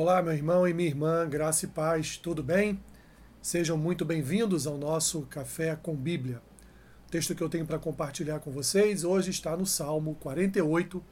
[0.00, 2.80] Olá, meu irmão e minha irmã, graça e paz, tudo bem?
[3.42, 6.40] Sejam muito bem-vindos ao nosso Café com Bíblia.
[7.04, 11.04] O texto que eu tenho para compartilhar com vocês hoje está no Salmo 48,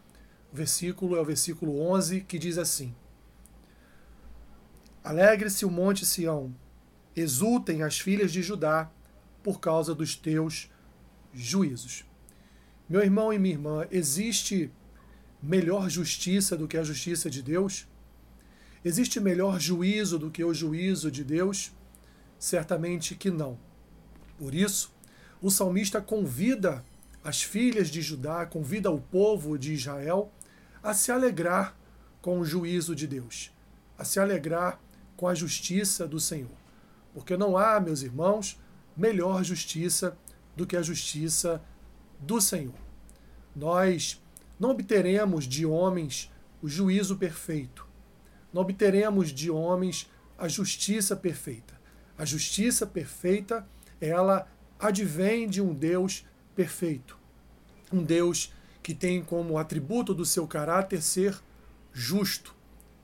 [0.52, 2.94] versículo é o versículo 11, que diz assim:
[5.02, 6.54] Alegre-se o monte Sião,
[7.16, 8.88] exultem as filhas de Judá
[9.42, 10.70] por causa dos teus
[11.34, 12.04] juízos.
[12.88, 14.70] Meu irmão e minha irmã, existe
[15.42, 17.88] melhor justiça do que a justiça de Deus?
[18.86, 21.72] Existe melhor juízo do que o juízo de Deus?
[22.38, 23.58] Certamente que não.
[24.38, 24.94] Por isso,
[25.42, 26.84] o salmista convida
[27.24, 30.30] as filhas de Judá, convida o povo de Israel
[30.80, 31.76] a se alegrar
[32.22, 33.50] com o juízo de Deus,
[33.98, 34.80] a se alegrar
[35.16, 36.56] com a justiça do Senhor.
[37.12, 38.56] Porque não há, meus irmãos,
[38.96, 40.16] melhor justiça
[40.54, 41.60] do que a justiça
[42.20, 42.78] do Senhor.
[43.52, 44.22] Nós
[44.60, 46.30] não obteremos de homens
[46.62, 47.85] o juízo perfeito,
[48.56, 51.78] não obteremos de homens a justiça perfeita.
[52.16, 53.68] A justiça perfeita,
[54.00, 54.48] ela
[54.78, 57.18] advém de um Deus perfeito.
[57.92, 58.50] Um Deus
[58.82, 61.38] que tem como atributo do seu caráter ser
[61.92, 62.54] justo,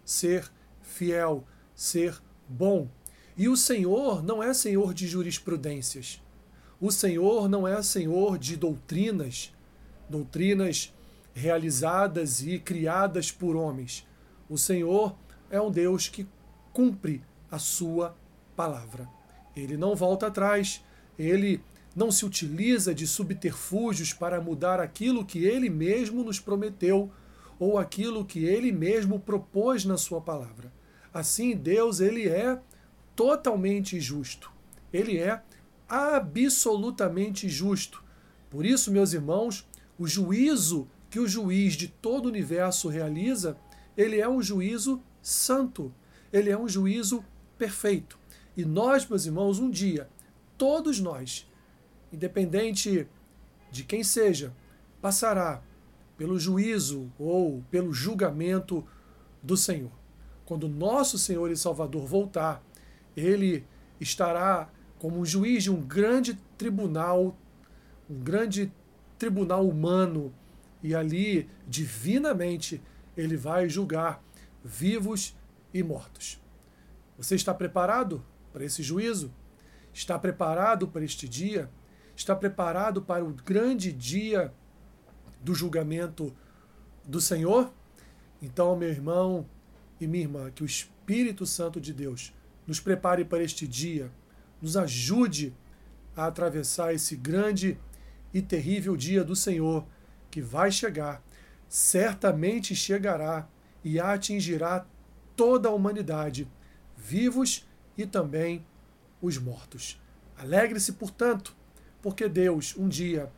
[0.06, 0.50] ser
[0.80, 1.44] fiel,
[1.74, 2.88] ser bom.
[3.36, 6.18] E o Senhor não é Senhor de jurisprudências.
[6.80, 9.52] O Senhor não é Senhor de doutrinas,
[10.08, 10.94] doutrinas
[11.34, 14.06] realizadas e criadas por homens.
[14.48, 15.14] O Senhor
[15.52, 16.26] é um Deus que
[16.72, 18.16] cumpre a sua
[18.56, 19.06] palavra.
[19.54, 20.82] Ele não volta atrás,
[21.18, 21.62] ele
[21.94, 27.10] não se utiliza de subterfúgios para mudar aquilo que ele mesmo nos prometeu
[27.58, 30.72] ou aquilo que ele mesmo propôs na sua palavra.
[31.12, 32.58] Assim, Deus, ele é
[33.14, 34.50] totalmente justo.
[34.90, 35.42] Ele é
[35.86, 38.02] absolutamente justo.
[38.48, 43.58] Por isso, meus irmãos, o juízo que o juiz de todo o universo realiza,
[43.94, 45.92] ele é um juízo santo.
[46.32, 47.24] Ele é um juízo
[47.56, 48.18] perfeito.
[48.56, 50.08] E nós, meus irmãos, um dia,
[50.58, 51.50] todos nós,
[52.12, 53.06] independente
[53.70, 54.52] de quem seja,
[55.00, 55.62] passará
[56.18, 58.86] pelo juízo ou pelo julgamento
[59.42, 59.90] do Senhor.
[60.44, 62.62] Quando nosso Senhor e Salvador voltar,
[63.16, 63.64] ele
[63.98, 64.68] estará
[64.98, 67.36] como um juiz de um grande tribunal,
[68.08, 68.72] um grande
[69.18, 70.32] tribunal humano,
[70.82, 72.82] e ali, divinamente,
[73.16, 74.22] ele vai julgar
[74.64, 75.36] vivos
[75.72, 76.40] e mortos.
[77.16, 79.32] Você está preparado para esse juízo?
[79.92, 81.70] Está preparado para este dia?
[82.16, 84.52] Está preparado para o grande dia
[85.40, 86.34] do julgamento
[87.04, 87.72] do Senhor?
[88.40, 89.46] Então, meu irmão
[90.00, 92.32] e minha irmã, que o Espírito Santo de Deus
[92.66, 94.10] nos prepare para este dia,
[94.60, 95.54] nos ajude
[96.16, 97.78] a atravessar esse grande
[98.32, 99.86] e terrível dia do Senhor
[100.30, 101.22] que vai chegar,
[101.68, 103.48] certamente chegará
[103.84, 104.86] e atingirá
[105.36, 106.48] toda a humanidade,
[106.96, 107.66] vivos
[107.96, 108.64] e também
[109.20, 110.00] os mortos.
[110.36, 111.54] Alegre-se, portanto,
[112.00, 113.30] porque Deus um dia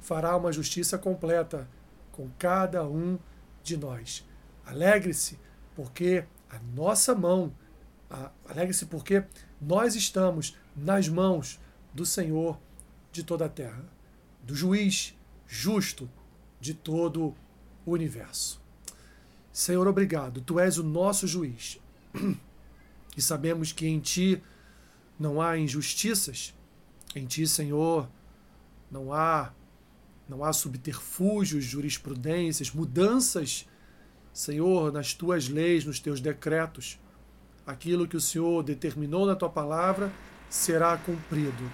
[0.00, 1.68] fará uma justiça completa
[2.12, 3.18] com cada um
[3.62, 4.26] de nós.
[4.64, 5.38] Alegre-se,
[5.74, 7.52] porque a nossa mão,
[8.44, 9.24] alegre-se porque
[9.60, 11.60] nós estamos nas mãos
[11.92, 12.58] do Senhor
[13.10, 13.84] de toda a terra,
[14.42, 16.08] do juiz justo
[16.60, 17.34] de todo
[17.84, 18.61] o universo.
[19.52, 20.40] Senhor, obrigado.
[20.40, 21.78] Tu és o nosso juiz.
[23.14, 24.42] E sabemos que em ti
[25.18, 26.54] não há injustiças.
[27.14, 28.08] Em ti, Senhor,
[28.90, 29.52] não há
[30.26, 33.68] não há subterfúgios, jurisprudências, mudanças,
[34.32, 36.98] Senhor, nas tuas leis, nos teus decretos.
[37.66, 40.10] Aquilo que o Senhor determinou na tua palavra
[40.48, 41.70] será cumprido.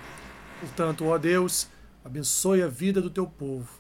[0.59, 1.69] Portanto, ó Deus,
[2.05, 3.79] abençoe a vida do teu povo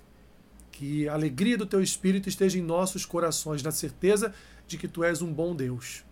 [0.78, 4.33] que a alegria do teu espírito esteja em nossos corações, na certeza
[4.65, 6.05] de que tu és um bom Deus.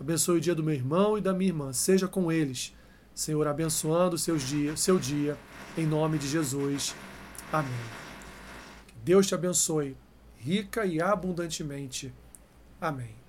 [0.00, 2.74] Abençoe o dia do meu irmão e da minha irmã, seja com eles,
[3.14, 5.36] Senhor, abençoando seus dia, seu dia,
[5.76, 6.94] em nome de Jesus.
[7.52, 7.70] Amém.
[8.86, 9.94] Que Deus te abençoe,
[10.38, 12.10] rica e abundantemente.
[12.80, 13.23] Amém.